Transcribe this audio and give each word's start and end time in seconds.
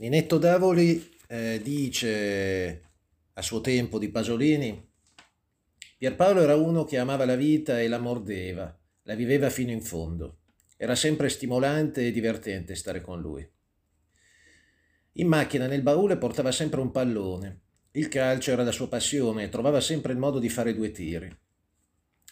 Ninetto 0.00 0.38
Davoli 0.38 1.14
eh, 1.28 1.60
dice 1.62 2.84
a 3.34 3.42
suo 3.42 3.60
tempo 3.60 3.98
di 3.98 4.08
Pasolini, 4.08 4.88
Pierpaolo 5.98 6.40
era 6.40 6.56
uno 6.56 6.84
che 6.84 6.96
amava 6.96 7.26
la 7.26 7.36
vita 7.36 7.78
e 7.78 7.86
la 7.86 7.98
mordeva, 7.98 8.74
la 9.02 9.14
viveva 9.14 9.50
fino 9.50 9.72
in 9.72 9.82
fondo. 9.82 10.38
Era 10.78 10.94
sempre 10.94 11.28
stimolante 11.28 12.06
e 12.06 12.12
divertente 12.12 12.76
stare 12.76 13.02
con 13.02 13.20
lui. 13.20 13.46
In 15.12 15.26
macchina 15.26 15.66
nel 15.66 15.82
baule 15.82 16.16
portava 16.16 16.50
sempre 16.50 16.80
un 16.80 16.92
pallone. 16.92 17.60
Il 17.90 18.08
calcio 18.08 18.52
era 18.52 18.62
la 18.62 18.72
sua 18.72 18.88
passione 18.88 19.44
e 19.44 19.48
trovava 19.50 19.82
sempre 19.82 20.12
il 20.14 20.18
modo 20.18 20.38
di 20.38 20.48
fare 20.48 20.74
due 20.74 20.92
tiri. 20.92 21.30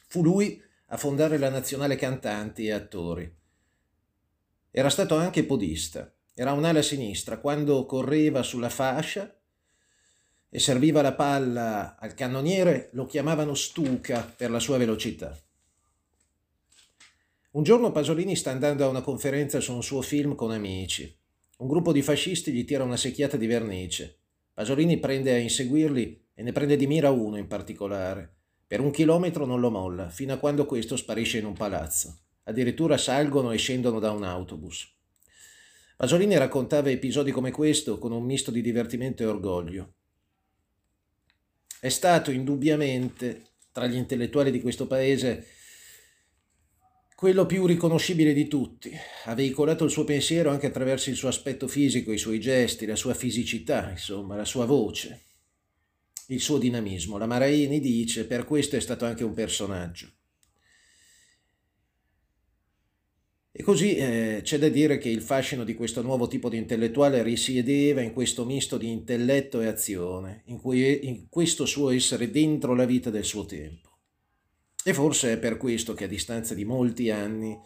Fu 0.07 0.23
lui 0.23 0.59
a 0.87 0.97
fondare 0.97 1.37
la 1.37 1.51
nazionale 1.51 1.97
cantanti 1.97 2.65
e 2.65 2.73
attori. 2.73 3.31
Era 4.71 4.89
stato 4.89 5.17
anche 5.17 5.45
podista 5.45 6.11
era 6.41 6.53
un'ala 6.53 6.83
sinistra, 6.83 7.39
quando 7.39 7.85
correva 7.85 8.45
sulla 8.45 8.69
fascia 8.69 9.37
e 10.49 10.59
serviva 10.61 11.03
la 11.03 11.13
palla 11.13 11.97
al 11.99 12.15
cannoniere 12.15 12.91
lo 12.93 13.07
chiamavano 13.07 13.55
Stuca 13.55 14.23
per 14.37 14.49
la 14.53 14.61
sua 14.61 14.79
velocità. 14.79 15.37
Un 17.51 17.63
giorno 17.65 17.91
Pasolini 17.91 18.37
sta 18.37 18.53
andando 18.53 18.85
a 18.85 18.89
una 18.89 19.01
conferenza 19.01 19.59
su 19.59 19.75
un 19.75 19.83
suo 19.83 20.01
film 20.01 20.37
con 20.37 20.53
amici. 20.53 21.13
Un 21.57 21.67
gruppo 21.67 21.91
di 21.91 22.03
fascisti 22.03 22.53
gli 22.53 22.65
tira 22.65 22.85
una 22.85 22.97
secchiata 22.97 23.37
di 23.37 23.49
vernice. 23.49 24.19
Pasolini 24.55 24.99
prende 24.99 25.33
a 25.33 25.39
inseguirli 25.39 26.27
e 26.35 26.43
ne 26.45 26.53
prende 26.53 26.77
di 26.77 26.87
mira 26.87 27.11
uno 27.11 27.37
in 27.37 27.49
particolare. 27.49 28.37
Per 28.65 28.79
un 28.79 28.93
chilometro 28.93 29.45
non 29.45 29.59
lo 29.59 29.73
molla, 29.73 30.09
fino 30.09 30.35
a 30.35 30.39
quando 30.39 30.67
questo 30.67 30.97
sparisce 30.97 31.39
in 31.39 31.47
un 31.47 31.55
palazzo. 31.55 32.17
Addirittura 32.45 32.97
salgono 32.97 33.51
e 33.51 33.57
scendono 33.57 33.99
da 33.99 34.13
un 34.13 34.23
autobus. 34.23 34.98
Pasolini 35.99 36.37
raccontava 36.37 36.91
episodi 36.91 37.33
come 37.33 37.51
questo 37.51 37.99
con 37.99 38.13
un 38.13 38.23
misto 38.23 38.53
di 38.53 38.61
divertimento 38.61 39.25
e 39.25 39.27
orgoglio. 39.27 39.95
È 41.81 41.89
stato 41.89 42.31
indubbiamente, 42.31 43.55
tra 43.73 43.89
gli 43.89 43.97
intellettuali 43.97 44.53
di 44.53 44.61
questo 44.61 44.87
paese, 44.87 45.45
quello 47.17 47.47
più 47.47 47.67
riconoscibile 47.67 48.33
di 48.33 48.47
tutti. 48.47 48.97
Ha 49.25 49.35
veicolato 49.35 49.83
il 49.83 49.91
suo 49.91 50.05
pensiero 50.05 50.51
anche 50.51 50.69
attraverso 50.69 51.11
il 51.11 51.17
suo 51.17 51.27
aspetto 51.27 51.67
fisico, 51.67 52.13
i 52.13 52.19
suoi 52.19 52.39
gesti, 52.39 52.87
la 52.87 52.95
sua 52.95 53.15
fisicità, 53.15 53.91
insomma, 53.91 54.37
la 54.37 54.45
sua 54.45 54.67
voce, 54.67 55.25
il 56.29 56.41
suo 56.41 56.59
dinamismo. 56.59 57.19
La 57.19 57.27
Maraini 57.27 57.81
dice, 57.81 58.25
per 58.25 58.45
questo 58.45 58.77
è 58.77 58.81
stato 58.81 59.05
anche 59.05 59.25
un 59.25 59.35
personaggio. 59.35 60.13
E 63.59 63.65
così 63.65 63.97
eh, 63.97 64.39
c'è 64.45 64.57
da 64.57 64.69
dire 64.69 64.99
che 64.99 65.09
il 65.09 65.21
fascino 65.21 65.65
di 65.65 65.75
questo 65.75 66.01
nuovo 66.01 66.29
tipo 66.29 66.49
di 66.49 66.57
intellettuale 66.57 67.25
risiedeva 67.25 68.01
in 68.01 68.13
questo 68.13 68.45
misto 68.45 68.79
di 68.79 68.89
intelletto 68.89 69.61
e 69.61 69.67
azione, 69.67 70.43
in, 70.45 70.61
cui, 70.61 71.09
in 71.09 71.29
questo 71.29 71.67
suo 71.67 71.91
essere 71.91 72.31
dentro 72.31 72.77
la 72.77 72.85
vita 72.85 73.11
del 73.11 73.25
suo 73.25 73.47
tempo. 73.47 73.99
E 74.85 74.95
forse 74.95 75.33
è 75.33 75.39
per 75.39 75.57
questo 75.57 75.93
che 75.95 76.05
a 76.05 76.07
distanza 76.07 76.55
di 76.55 76.65
molti 76.65 77.11
anni 77.11 77.59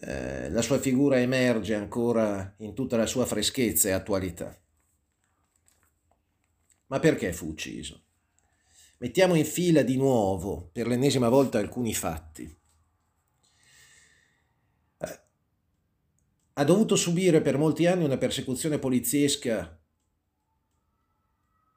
eh, 0.00 0.50
la 0.50 0.60
sua 0.60 0.78
figura 0.78 1.18
emerge 1.18 1.74
ancora 1.74 2.54
in 2.58 2.74
tutta 2.74 2.98
la 2.98 3.06
sua 3.06 3.24
freschezza 3.24 3.88
e 3.88 3.92
attualità. 3.92 4.60
Ma 6.88 7.00
perché 7.00 7.32
fu 7.32 7.46
ucciso? 7.46 8.02
Mettiamo 8.98 9.36
in 9.36 9.46
fila 9.46 9.80
di 9.80 9.96
nuovo, 9.96 10.68
per 10.70 10.86
l'ennesima 10.86 11.30
volta, 11.30 11.58
alcuni 11.58 11.94
fatti. 11.94 12.54
Ha 16.58 16.64
dovuto 16.64 16.96
subire 16.96 17.40
per 17.40 17.56
molti 17.56 17.86
anni 17.86 18.02
una 18.02 18.18
persecuzione 18.18 18.80
poliziesca 18.80 19.80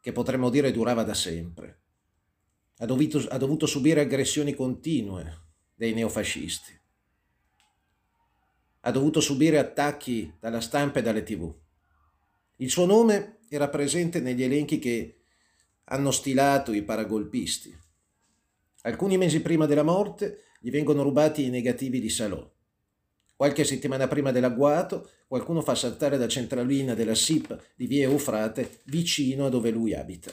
che 0.01 0.11
potremmo 0.11 0.49
dire 0.49 0.71
durava 0.71 1.03
da 1.03 1.13
sempre. 1.13 1.81
Ha 2.77 2.85
dovuto, 2.87 3.19
ha 3.29 3.37
dovuto 3.37 3.67
subire 3.67 4.01
aggressioni 4.01 4.55
continue 4.55 5.49
dei 5.75 5.93
neofascisti. 5.93 6.79
Ha 8.79 8.89
dovuto 8.91 9.19
subire 9.19 9.59
attacchi 9.59 10.35
dalla 10.39 10.61
stampa 10.61 10.97
e 10.97 11.03
dalle 11.03 11.21
tv. 11.21 11.55
Il 12.55 12.71
suo 12.71 12.85
nome 12.85 13.41
era 13.49 13.69
presente 13.69 14.19
negli 14.19 14.41
elenchi 14.41 14.79
che 14.79 15.25
hanno 15.85 16.09
stilato 16.09 16.73
i 16.73 16.81
paragolpisti. 16.81 17.77
Alcuni 18.81 19.17
mesi 19.17 19.43
prima 19.43 19.67
della 19.67 19.83
morte 19.83 20.45
gli 20.59 20.71
vengono 20.71 21.03
rubati 21.03 21.45
i 21.45 21.49
negativi 21.51 21.99
di 21.99 22.09
Salò. 22.09 22.51
Qualche 23.41 23.63
settimana 23.63 24.07
prima 24.07 24.31
dell'agguato, 24.31 25.09
qualcuno 25.25 25.63
fa 25.63 25.73
saltare 25.73 26.15
la 26.15 26.27
centralina 26.27 26.93
della 26.93 27.15
SIP 27.15 27.71
di 27.75 27.87
via 27.87 28.03
Eufrate 28.03 28.81
vicino 28.83 29.47
a 29.47 29.49
dove 29.49 29.71
lui 29.71 29.95
abita. 29.95 30.31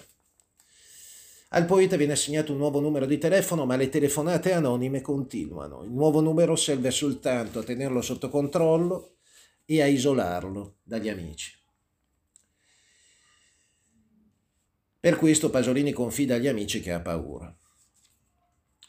Al 1.53 1.65
poeta 1.65 1.97
viene 1.97 2.13
assegnato 2.13 2.53
un 2.53 2.59
nuovo 2.59 2.81
numero 2.81 3.07
di 3.07 3.17
telefono, 3.17 3.65
ma 3.65 3.77
le 3.77 3.89
telefonate 3.89 4.53
anonime 4.53 5.01
continuano. 5.01 5.85
Il 5.85 5.91
nuovo 5.91 6.21
numero 6.21 6.55
serve 6.55 6.91
soltanto 6.91 7.61
a 7.61 7.63
tenerlo 7.63 8.03
sotto 8.03 8.29
controllo 8.29 9.15
e 9.65 9.81
a 9.81 9.87
isolarlo 9.87 10.77
dagli 10.83 11.09
amici. 11.09 11.57
Per 15.01 15.17
questo 15.17 15.49
Pasolini 15.49 15.93
confida 15.93 16.35
agli 16.35 16.47
amici 16.47 16.83
che 16.83 16.93
ha 16.93 17.01
paura. 17.01 17.58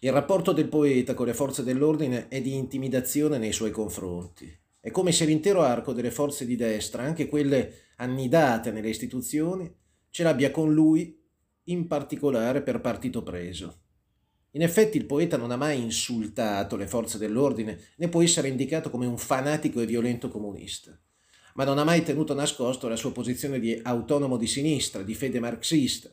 Il 0.02 0.14
rapporto 0.14 0.54
del 0.54 0.70
poeta 0.70 1.14
con 1.14 1.26
le 1.26 1.34
forze 1.34 1.62
dell'ordine 1.62 2.30
è 2.30 2.40
di 2.40 2.56
intimidazione 2.56 3.38
nei 3.38 3.52
suoi 3.52 3.72
confronti. 3.72 4.50
È 4.80 4.92
come 4.92 5.12
se 5.12 5.26
l'intero 5.26 5.62
arco 5.62 5.92
delle 5.92 6.10
forze 6.10 6.46
di 6.46 6.56
destra, 6.56 7.04
anche 7.04 7.28
quelle 7.28 7.88
annidate 7.98 8.72
nelle 8.72 8.88
istituzioni, 8.88 9.70
ce 10.10 10.24
l'abbia 10.24 10.52
con 10.52 10.74
lui, 10.74 11.22
in 11.64 11.88
particolare 11.88 12.62
per 12.62 12.80
partito 12.80 13.24
preso. 13.24 13.82
In 14.52 14.62
effetti 14.62 14.96
il 14.96 15.06
poeta 15.06 15.36
non 15.36 15.52
ha 15.52 15.58
mai 15.58 15.82
insultato 15.82 16.78
le 16.78 16.88
forze 16.88 17.18
dell'ordine, 17.18 17.78
né 17.98 18.08
può 18.08 18.22
essere 18.22 18.48
indicato 18.48 18.90
come 18.90 19.06
un 19.06 19.18
fanatico 19.18 19.82
e 19.82 19.86
violento 19.86 20.30
comunista, 20.30 20.98
ma 21.56 21.66
non 21.66 21.78
ha 21.78 21.84
mai 21.84 22.04
tenuto 22.04 22.34
nascosto 22.34 22.88
la 22.88 22.96
sua 22.96 23.12
posizione 23.12 23.60
di 23.60 23.78
autonomo 23.84 24.38
di 24.38 24.48
sinistra, 24.48 25.04
di 25.04 25.14
fede 25.14 25.42
marxista, 25.42 26.10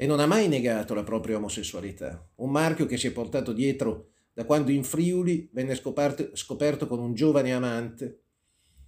e 0.00 0.06
non 0.06 0.20
ha 0.20 0.26
mai 0.26 0.46
negato 0.46 0.94
la 0.94 1.02
propria 1.02 1.38
omosessualità, 1.38 2.24
un 2.36 2.52
marchio 2.52 2.86
che 2.86 2.96
si 2.96 3.08
è 3.08 3.10
portato 3.10 3.52
dietro 3.52 4.10
da 4.32 4.44
quando 4.44 4.70
in 4.70 4.84
Friuli 4.84 5.50
venne 5.52 5.74
scoperto, 5.74 6.36
scoperto 6.36 6.86
con 6.86 7.00
un 7.00 7.14
giovane 7.14 7.52
amante 7.52 8.20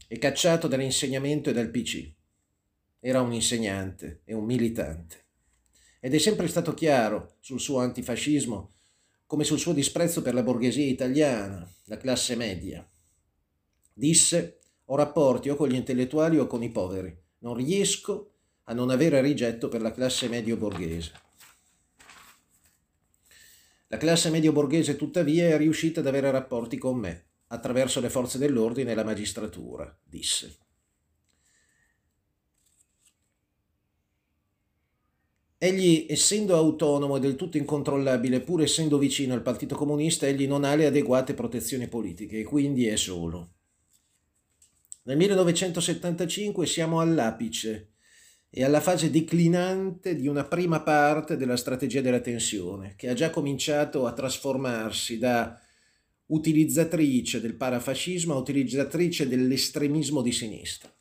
e 0.07 0.19
cacciato 0.19 0.69
dall'insegnamento 0.69 1.51
e 1.51 1.53
dal 1.53 1.69
PC. 1.69 2.13
Era 3.01 3.23
un 3.23 3.33
insegnante 3.33 4.21
e 4.25 4.35
un 4.35 4.45
militante. 4.45 5.25
Ed 5.99 6.15
è 6.15 6.19
sempre 6.19 6.47
stato 6.47 6.75
chiaro 6.75 7.39
sul 7.41 7.59
suo 7.59 7.81
antifascismo 7.81 8.75
come 9.27 9.43
sul 9.43 9.59
suo 9.59 9.73
disprezzo 9.73 10.23
per 10.23 10.35
la 10.35 10.45
borghesia 10.45 10.87
italiana, 10.87 11.69
la 11.87 11.97
classe 11.97 12.37
media. 12.37 12.89
Disse, 13.93 14.61
ho 14.85 14.95
rapporti 14.95 15.49
o 15.49 15.57
con 15.57 15.69
gli 15.69 15.75
intellettuali 15.75 16.39
o 16.39 16.47
con 16.47 16.63
i 16.63 16.71
poveri, 16.71 17.13
non 17.39 17.55
riesco 17.55 18.35
a 18.65 18.75
non 18.75 18.91
avere 18.91 19.21
rigetto 19.21 19.69
per 19.69 19.81
la 19.81 19.93
classe 19.93 20.29
medio 20.29 20.57
borghese. 20.57 21.13
La 23.89 23.97
classe 23.97 24.31
medio 24.31 24.53
borghese 24.53 24.97
tuttavia 24.97 25.49
è 25.49 25.57
riuscita 25.57 26.01
ad 26.01 26.07
avere 26.07 26.31
rapporti 26.31 26.79
con 26.79 26.99
me, 26.99 27.27
attraverso 27.49 28.01
le 28.01 28.09
forze 28.09 28.39
dell'ordine 28.39 28.93
e 28.93 28.95
la 28.95 29.05
magistratura, 29.05 29.99
disse. 30.05 30.59
Egli, 35.63 36.07
essendo 36.09 36.57
autonomo 36.57 37.17
e 37.17 37.21
del 37.21 37.37
tutto 37.37 37.59
incontrollabile, 37.59 38.41
pur 38.41 38.63
essendo 38.63 38.97
vicino 38.97 39.35
al 39.35 39.43
Partito 39.43 39.75
Comunista, 39.75 40.27
egli 40.27 40.47
non 40.47 40.65
ha 40.65 40.75
le 40.75 40.87
adeguate 40.87 41.35
protezioni 41.35 41.87
politiche 41.87 42.39
e 42.39 42.45
quindi 42.45 42.87
è 42.87 42.97
solo. 42.97 43.51
Nel 45.03 45.19
1975 45.19 46.65
siamo 46.65 47.01
all'apice 47.01 47.91
e 48.51 48.65
alla 48.65 48.81
fase 48.81 49.11
declinante 49.11 50.17
di 50.17 50.27
una 50.27 50.45
prima 50.45 50.81
parte 50.81 51.37
della 51.37 51.57
strategia 51.57 52.01
della 52.01 52.21
tensione, 52.21 52.95
che 52.97 53.09
ha 53.09 53.15
già 53.15 53.31
cominciato 53.31 54.07
a 54.07 54.13
trasformarsi 54.13 55.19
da 55.19 55.57
utilizzatrice 56.27 57.41
del 57.41 57.55
parafascismo 57.55 58.35
a 58.35 58.39
utilizzatrice 58.39 59.29
dell'estremismo 59.29 60.21
di 60.21 60.33
sinistra. 60.33 60.93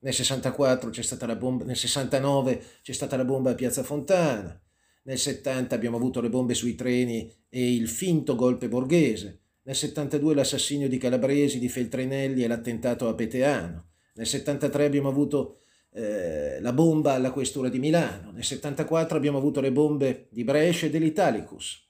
Nel 0.00 0.14
64 0.14 0.90
c'è 0.90 1.02
stata 1.02 1.26
la 1.26 1.36
bomba, 1.36 1.64
nel 1.64 1.76
69 1.76 2.62
c'è 2.82 2.92
stata 2.92 3.16
la 3.16 3.24
bomba 3.24 3.50
a 3.50 3.54
Piazza 3.54 3.82
Fontana, 3.82 4.58
nel 5.02 5.18
70 5.18 5.74
abbiamo 5.74 5.96
avuto 5.96 6.20
le 6.20 6.30
bombe 6.30 6.54
sui 6.54 6.74
treni 6.74 7.30
e 7.48 7.74
il 7.74 7.88
finto 7.88 8.34
golpe 8.34 8.68
borghese, 8.68 9.40
nel 9.62 9.74
72 9.74 10.34
l'assassinio 10.34 10.88
di 10.88 10.98
Calabresi, 10.98 11.58
di 11.58 11.68
Feltrinelli 11.68 12.44
e 12.44 12.46
l'attentato 12.46 13.08
a 13.08 13.14
Peteano, 13.14 13.88
nel 14.14 14.26
73 14.26 14.84
abbiamo 14.84 15.08
avuto 15.08 15.60
eh, 15.98 16.60
la 16.60 16.72
bomba 16.72 17.14
alla 17.14 17.32
questura 17.32 17.68
di 17.68 17.80
Milano, 17.80 18.30
nel 18.30 18.44
74 18.44 19.16
abbiamo 19.16 19.38
avuto 19.38 19.60
le 19.60 19.72
bombe 19.72 20.28
di 20.30 20.44
Brescia 20.44 20.86
e 20.86 20.90
dell'Italicus. 20.90 21.86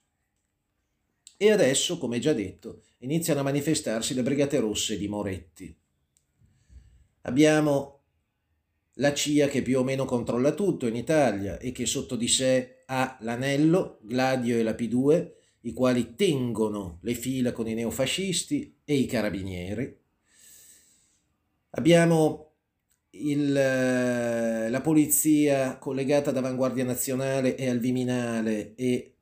E 1.37 1.53
adesso, 1.53 1.99
come 1.99 2.19
già 2.19 2.33
detto, 2.33 2.85
iniziano 3.01 3.41
a 3.41 3.43
manifestarsi 3.43 4.15
le 4.15 4.23
Brigate 4.23 4.61
Rosse 4.61 4.97
di 4.97 5.09
Moretti. 5.09 5.77
Abbiamo 7.23 8.01
la 8.95 9.13
CIA 9.13 9.47
che 9.49 9.61
più 9.61 9.79
o 9.79 9.85
meno 9.85 10.07
controlla 10.07 10.53
tutto 10.53 10.87
in 10.87 10.97
Italia 10.97 11.59
e 11.59 11.71
che 11.71 11.85
sotto 11.85 12.17
di 12.17 12.29
sé 12.29 12.85
ha 12.87 13.19
l'Anello, 13.21 13.99
Gladio 14.01 14.57
e 14.57 14.63
la 14.63 14.73
P2, 14.73 15.33
i 15.61 15.73
quali 15.75 16.15
tengono 16.15 16.99
le 17.03 17.13
fila 17.13 17.53
con 17.53 17.69
i 17.69 17.75
neofascisti 17.75 18.81
e 18.85 18.95
i 18.95 19.05
carabinieri. 19.05 19.99
Abbiamo 21.73 22.48
il, 23.11 23.57
eh, 23.57 24.69
la 24.69 24.81
polizia 24.81 25.79
collegata 25.79 26.31
ad 26.31 26.37
Avanguardia 26.37 26.85
Nazionale 26.85 27.57
e 27.57 27.69
al 27.69 27.79
Viminale 27.79 28.75
e 28.75 29.15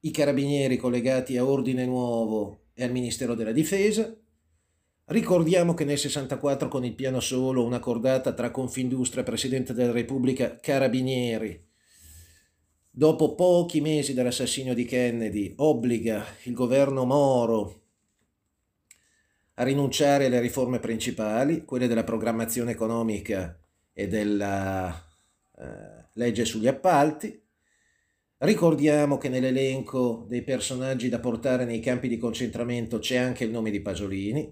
i 0.00 0.10
carabinieri 0.10 0.76
collegati 0.76 1.36
a 1.36 1.44
Ordine 1.44 1.84
Nuovo 1.84 2.64
e 2.74 2.84
al 2.84 2.92
Ministero 2.92 3.34
della 3.34 3.52
Difesa. 3.52 4.14
Ricordiamo 5.06 5.74
che 5.74 5.84
nel 5.84 5.98
64 5.98 6.68
con 6.68 6.84
il 6.84 6.94
piano 6.94 7.20
solo 7.20 7.64
una 7.64 7.80
cordata 7.80 8.32
tra 8.32 8.50
Confindustria, 8.50 9.24
Presidente 9.24 9.74
della 9.74 9.92
Repubblica, 9.92 10.58
Carabinieri, 10.60 11.68
dopo 12.88 13.34
pochi 13.34 13.80
mesi 13.80 14.14
dall'assassinio 14.14 14.72
di 14.72 14.84
Kennedy, 14.84 15.52
obbliga 15.56 16.24
il 16.44 16.54
governo 16.54 17.04
Moro 17.04 17.79
a 19.60 19.62
rinunciare 19.62 20.24
alle 20.24 20.40
riforme 20.40 20.78
principali, 20.78 21.66
quelle 21.66 21.86
della 21.86 22.02
programmazione 22.02 22.70
economica 22.70 23.60
e 23.92 24.08
della 24.08 24.90
eh, 25.58 26.08
legge 26.14 26.46
sugli 26.46 26.66
appalti. 26.66 27.38
Ricordiamo 28.38 29.18
che 29.18 29.28
nell'elenco 29.28 30.24
dei 30.26 30.42
personaggi 30.42 31.10
da 31.10 31.18
portare 31.20 31.66
nei 31.66 31.80
campi 31.80 32.08
di 32.08 32.16
concentramento 32.16 33.00
c'è 33.00 33.16
anche 33.16 33.44
il 33.44 33.50
nome 33.50 33.70
di 33.70 33.82
Pasolini. 33.82 34.50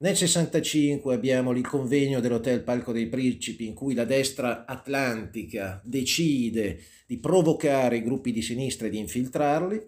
Nel 0.00 0.14
65 0.14 1.14
abbiamo 1.14 1.52
il 1.52 1.66
convegno 1.66 2.20
dell'Hotel 2.20 2.62
Palco 2.62 2.92
dei 2.92 3.08
Principi 3.08 3.66
in 3.66 3.72
cui 3.72 3.94
la 3.94 4.04
destra 4.04 4.66
atlantica 4.66 5.80
decide 5.82 6.80
di 7.06 7.16
provocare 7.16 7.96
i 7.96 8.02
gruppi 8.02 8.32
di 8.32 8.42
sinistra 8.42 8.88
e 8.88 8.90
di 8.90 8.98
infiltrarli. 8.98 9.82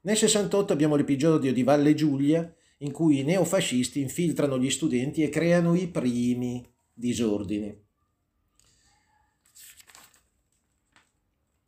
Nel 0.00 0.16
68 0.16 0.72
abbiamo 0.72 0.96
l'episodio 0.96 1.52
di 1.52 1.62
Valle 1.62 1.92
Giulia 1.92 2.50
in 2.82 2.92
cui 2.92 3.20
i 3.20 3.24
neofascisti 3.24 4.00
infiltrano 4.00 4.58
gli 4.58 4.70
studenti 4.70 5.22
e 5.22 5.28
creano 5.28 5.74
i 5.74 5.88
primi 5.88 6.64
disordini. 6.92 7.80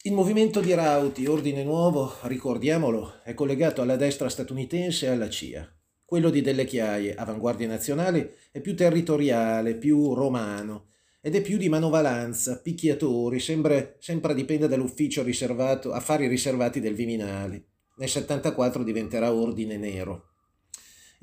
Il 0.02 0.12
movimento 0.12 0.61
di 0.61 0.75
Rauti, 0.75 1.25
Ordine 1.26 1.64
Nuovo, 1.64 2.14
ricordiamolo, 2.25 3.22
è 3.22 3.32
collegato 3.32 3.81
alla 3.81 3.96
destra 3.96 4.28
statunitense 4.28 5.06
e 5.06 5.08
alla 5.08 5.31
CIA. 5.31 5.66
Quello 6.05 6.28
di 6.28 6.43
Delle 6.43 6.66
Chiaie, 6.66 7.14
Avanguardia 7.14 7.66
Nazionale, 7.66 8.37
è 8.52 8.61
più 8.61 8.76
territoriale, 8.76 9.76
più 9.76 10.12
romano 10.12 10.88
ed 11.22 11.34
è 11.34 11.40
più 11.40 11.56
di 11.56 11.70
manovalanza, 11.70 12.61
picchiatori, 12.61 13.40
sempre, 13.40 13.96
sempre 13.99 14.34
dipende 14.34 14.69
dall'ufficio 14.69 15.22
riservato, 15.22 15.93
affari 15.93 16.26
riservati 16.26 16.81
del 16.81 16.94
Viminali. 16.94 17.64
Nel 17.96 18.08
74 18.08 18.82
diventerà 18.82 19.32
Ordine 19.32 19.78
Nero. 19.78 20.33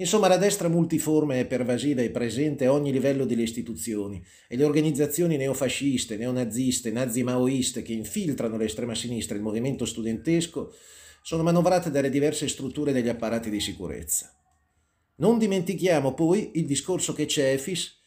Insomma, 0.02 0.28
la 0.28 0.38
destra 0.38 0.68
multiforme 0.68 1.40
e 1.40 1.46
pervasiva 1.46 2.02
è 2.02 2.10
presente 2.10 2.66
a 2.66 2.74
ogni 2.74 2.92
livello 2.92 3.24
delle 3.24 3.44
istituzioni 3.44 4.20
e 4.48 4.58
le 4.58 4.64
organizzazioni 4.64 5.38
neofasciste, 5.38 6.18
neonaziste, 6.18 6.90
nazi-maoiste 6.90 7.84
che 7.84 7.94
infiltrano 7.94 8.58
l'estrema 8.58 8.96
sinistra 8.96 9.36
e 9.36 9.38
il 9.38 9.44
movimento 9.44 9.86
studentesco 9.86 10.74
sono 11.22 11.44
manovrate 11.44 11.92
dalle 11.92 12.10
diverse 12.10 12.48
strutture 12.48 12.94
degli 12.94 13.10
apparati 13.10 13.52
di 13.52 13.60
sicurezza. 13.60 14.36
Non 15.18 15.38
dimentichiamo 15.38 16.16
poi 16.16 16.50
il 16.56 16.66
discorso 16.66 17.14
che 17.14 17.28
Cefis, 17.28 18.00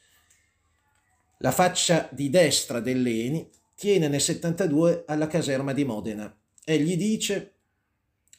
la 1.38 1.52
faccia 1.52 2.08
di 2.10 2.28
destra 2.28 2.80
dell'Eni, 2.80 3.48
tiene 3.76 4.08
nel 4.08 4.20
72 4.20 5.04
alla 5.06 5.28
caserma 5.28 5.72
di 5.72 5.84
Modena. 5.84 6.36
Egli 6.64 6.96
dice 6.96 7.53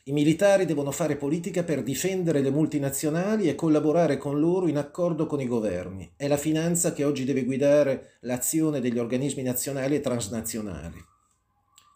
i 0.07 0.11
militari 0.11 0.65
devono 0.65 0.91
fare 0.91 1.15
politica 1.15 1.63
per 1.63 1.81
difendere 1.81 2.41
le 2.41 2.51
multinazionali 2.51 3.49
e 3.49 3.55
collaborare 3.55 4.17
con 4.17 4.39
loro 4.39 4.67
in 4.67 4.77
accordo 4.77 5.25
con 5.25 5.41
i 5.41 5.47
governi. 5.47 6.11
È 6.15 6.27
la 6.27 6.37
finanza 6.37 6.93
che 6.93 7.03
oggi 7.03 7.23
deve 7.23 7.43
guidare 7.43 8.17
l'azione 8.19 8.81
degli 8.81 8.99
organismi 8.99 9.41
nazionali 9.41 9.95
e 9.95 10.01
transnazionali. 10.01 11.03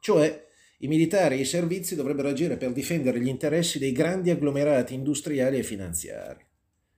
Cioè, 0.02 0.48
i 0.80 0.88
militari 0.88 1.36
e 1.36 1.42
i 1.42 1.46
servizi 1.46 1.94
dovrebbero 1.94 2.30
agire 2.30 2.58
per 2.58 2.72
difendere 2.72 3.20
gli 3.20 3.28
interessi 3.28 3.78
dei 3.78 3.92
grandi 3.92 4.32
agglomerati 4.32 4.96
industriali 4.96 5.60
e 5.60 5.64
finanziari. 5.64 6.44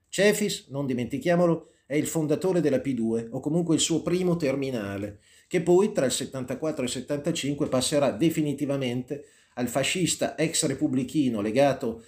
Cefis, 0.08 0.68
non 0.70 0.86
dimentichiamolo, 0.86 1.72
è 1.86 1.96
il 1.96 2.08
fondatore 2.08 2.62
della 2.62 2.78
P2 2.78 3.32
o 3.32 3.42
comunque 3.42 3.76
il 3.76 3.82
suo 3.82 4.02
primo 4.02 4.38
terminale, 4.38 5.20
che 5.50 5.62
poi 5.62 5.92
tra 5.92 6.06
il 6.06 6.12
74 6.12 6.84
e 6.84 6.86
il 6.86 6.92
75 6.92 7.68
passerà 7.68 8.12
definitivamente 8.12 9.26
al 9.56 9.68
fascista 9.68 10.38
ex 10.38 10.66
repubblichino 10.66 11.42
legato 11.42 12.04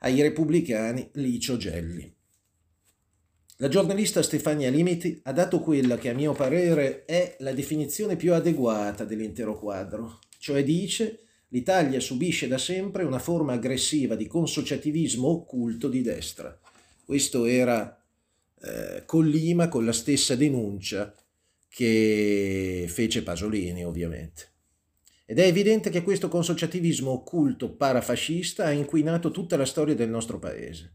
ai 0.00 0.20
repubblicani 0.20 1.10
Licio 1.14 1.56
Gelli. 1.56 2.12
La 3.58 3.68
giornalista 3.68 4.22
Stefania 4.22 4.68
Limiti 4.68 5.20
ha 5.24 5.32
dato 5.32 5.60
quella 5.60 5.96
che 5.96 6.10
a 6.10 6.14
mio 6.14 6.32
parere 6.32 7.04
è 7.04 7.36
la 7.38 7.52
definizione 7.52 8.16
più 8.16 8.34
adeguata 8.34 9.04
dell'intero 9.04 9.58
quadro, 9.58 10.18
cioè 10.38 10.64
dice 10.64 11.20
l'Italia 11.48 12.00
subisce 12.00 12.48
da 12.48 12.58
sempre 12.58 13.04
una 13.04 13.20
forma 13.20 13.52
aggressiva 13.52 14.16
di 14.16 14.26
consociativismo 14.26 15.28
occulto 15.28 15.88
di 15.88 16.02
destra. 16.02 16.58
Questo 17.04 17.44
era 17.44 17.96
eh, 18.60 19.04
Collima 19.06 19.68
con 19.68 19.84
la 19.84 19.92
stessa 19.92 20.34
denuncia 20.34 21.14
che 21.68 22.86
fece 22.88 23.22
Pasolini 23.22 23.84
ovviamente. 23.84 24.53
Ed 25.26 25.38
è 25.38 25.46
evidente 25.46 25.88
che 25.88 26.02
questo 26.02 26.28
consociativismo 26.28 27.10
occulto 27.10 27.74
parafascista 27.74 28.66
ha 28.66 28.70
inquinato 28.70 29.30
tutta 29.30 29.56
la 29.56 29.64
storia 29.64 29.94
del 29.94 30.10
nostro 30.10 30.38
paese. 30.38 30.92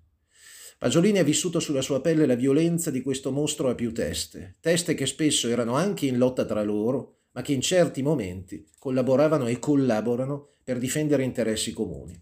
Pasolini 0.78 1.18
ha 1.18 1.24
vissuto 1.24 1.60
sulla 1.60 1.82
sua 1.82 2.00
pelle 2.00 2.26
la 2.26 2.36
violenza 2.36 2.92
di 2.92 3.02
questo 3.02 3.32
mostro 3.32 3.70
a 3.70 3.76
più 3.76 3.92
teste, 3.92 4.58
teste 4.62 4.94
che 4.94 5.08
spesso 5.08 5.50
erano 5.50 5.74
anche 5.74 6.06
in 6.06 6.18
lotta 6.18 6.46
tra 6.46 6.64
loro, 6.64 7.24
ma 7.32 7.42
che 7.42 7.54
in 7.54 7.62
certi 7.62 8.02
momenti 8.02 8.66
collaboravano 8.78 9.48
e 9.48 9.60
collaborano 9.60 10.48
per 10.64 10.78
difendere 10.78 11.24
interessi 11.24 11.74
comuni. 11.74 12.22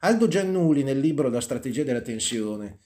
Aldo 0.00 0.28
Giannuli 0.28 0.82
nel 0.82 0.98
libro 0.98 1.28
La 1.28 1.40
strategia 1.40 1.82
della 1.84 2.00
tensione, 2.00 2.78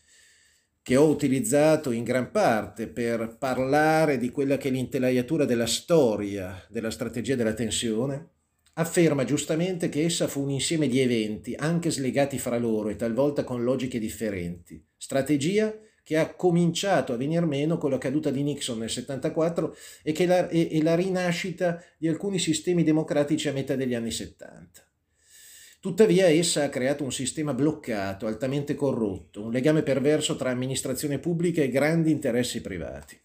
che 0.83 0.97
ho 0.97 1.07
utilizzato 1.09 1.93
in 1.93 2.03
gran 2.03 2.33
parte 2.33 2.89
per 2.89 3.37
parlare 3.39 4.19
di 4.19 4.31
quella 4.31 4.57
che 4.57 4.69
è 4.69 4.73
l'intelaiatura 4.73 5.45
della 5.45 5.67
storia 5.67 6.67
della 6.69 6.91
strategia 6.91 7.37
della 7.37 7.55
tensione, 7.55 8.32
afferma 8.75 9.25
giustamente 9.25 9.89
che 9.89 10.05
essa 10.05 10.29
fu 10.29 10.43
un 10.43 10.51
insieme 10.51 10.89
di 10.89 11.01
eventi, 11.01 11.55
anche 11.55 11.91
slegati 11.91 12.39
fra 12.39 12.59
loro 12.59 12.89
e 12.89 12.97
talvolta 12.97 13.45
con 13.45 13.63
logiche 13.63 13.99
differenti. 13.99 14.83
Strategia 14.97 15.77
che 16.05 16.17
ha 16.17 16.35
cominciato 16.35 17.13
a 17.13 17.17
venir 17.17 17.45
meno 17.45 17.79
con 17.79 17.91
la 17.91 17.99
caduta 17.99 18.31
di 18.31 18.43
Nixon 18.43 18.79
nel 18.79 18.91
74 18.91 19.77
e, 20.03 20.27
la, 20.27 20.49
e, 20.49 20.69
e 20.73 20.83
la 20.83 20.95
rinascita 20.95 21.83
di 21.97 22.09
alcuni 22.09 22.39
sistemi 22.39 22.83
democratici 22.83 23.49
a 23.49 23.53
metà 23.53 23.77
degli 23.77 23.95
anni 23.95 24.11
70. 24.11 24.87
Tuttavia 25.81 26.27
essa 26.27 26.65
ha 26.65 26.69
creato 26.69 27.03
un 27.03 27.13
sistema 27.13 27.55
bloccato, 27.55 28.27
altamente 28.27 28.75
corrotto, 28.75 29.43
un 29.43 29.51
legame 29.51 29.83
perverso 29.83 30.37
tra 30.37 30.51
amministrazione 30.51 31.19
pubblica 31.19 31.61
e 31.61 31.69
grandi 31.69 32.11
interessi 32.11 32.61
privati. 32.61 33.21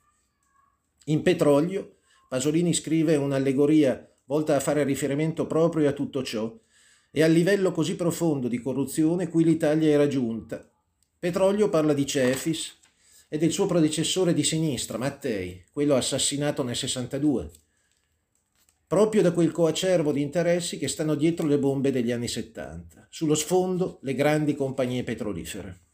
In 1.05 1.21
Petrolio, 1.21 1.97
Pasolini 2.27 2.73
scrive 2.73 3.15
un'allegoria 3.15 4.16
volta 4.27 4.55
a 4.55 4.59
fare 4.59 4.83
riferimento 4.83 5.47
proprio 5.47 5.89
a 5.89 5.93
tutto 5.93 6.23
ciò 6.23 6.53
e 7.11 7.23
al 7.23 7.31
livello 7.31 7.71
così 7.71 7.95
profondo 7.95 8.47
di 8.47 8.59
corruzione 8.59 9.29
cui 9.29 9.43
l'Italia 9.43 9.89
era 9.89 10.07
giunta. 10.07 10.69
Petrolio 11.17 11.69
parla 11.69 11.93
di 11.93 12.05
Cefis 12.05 12.77
e 13.29 13.37
del 13.37 13.51
suo 13.51 13.65
predecessore 13.65 14.33
di 14.33 14.43
sinistra, 14.43 14.97
Mattei, 14.97 15.65
quello 15.71 15.95
assassinato 15.95 16.63
nel 16.63 16.75
62, 16.75 17.51
proprio 18.85 19.21
da 19.21 19.31
quel 19.31 19.51
coacervo 19.51 20.11
di 20.11 20.21
interessi 20.21 20.77
che 20.77 20.87
stanno 20.87 21.15
dietro 21.15 21.47
le 21.47 21.57
bombe 21.57 21.91
degli 21.91 22.11
anni 22.11 22.27
70. 22.27 23.07
Sullo 23.09 23.35
sfondo 23.35 23.99
le 24.01 24.13
grandi 24.13 24.55
compagnie 24.55 25.03
petrolifere. 25.03 25.86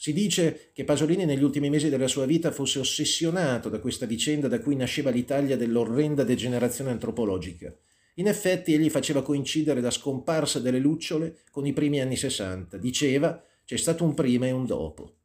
Si 0.00 0.12
dice 0.12 0.70
che 0.72 0.84
Pasolini 0.84 1.24
negli 1.24 1.42
ultimi 1.42 1.70
mesi 1.70 1.88
della 1.88 2.06
sua 2.06 2.24
vita 2.24 2.52
fosse 2.52 2.78
ossessionato 2.78 3.68
da 3.68 3.80
questa 3.80 4.06
vicenda 4.06 4.46
da 4.46 4.60
cui 4.60 4.76
nasceva 4.76 5.10
l'Italia 5.10 5.56
dell'orrenda 5.56 6.22
degenerazione 6.22 6.90
antropologica. 6.90 7.74
In 8.14 8.28
effetti 8.28 8.72
egli 8.72 8.90
faceva 8.90 9.24
coincidere 9.24 9.80
la 9.80 9.90
scomparsa 9.90 10.60
delle 10.60 10.78
lucciole 10.78 11.38
con 11.50 11.66
i 11.66 11.72
primi 11.72 12.00
anni 12.00 12.14
60. 12.14 12.76
Diceva 12.76 13.42
c'è 13.64 13.76
stato 13.76 14.04
un 14.04 14.14
prima 14.14 14.46
e 14.46 14.52
un 14.52 14.66
dopo. 14.66 15.16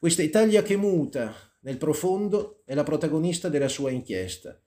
Questa 0.00 0.22
Italia 0.22 0.64
che 0.64 0.74
muta 0.74 1.32
nel 1.60 1.76
profondo 1.76 2.62
è 2.64 2.74
la 2.74 2.82
protagonista 2.82 3.48
della 3.48 3.68
sua 3.68 3.90
inchiesta 3.90 4.60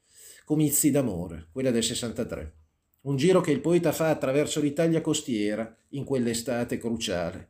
Comizi 0.46 0.92
d'amore, 0.92 1.50
quella 1.52 1.72
del 1.72 1.84
63. 1.84 2.54
Un 3.02 3.18
giro 3.18 3.42
che 3.42 3.52
il 3.52 3.60
poeta 3.60 3.92
fa 3.92 4.10
attraverso 4.10 4.62
l'Italia 4.62 5.02
costiera 5.02 5.76
in 5.90 6.06
quell'estate 6.06 6.78
cruciale. 6.78 7.50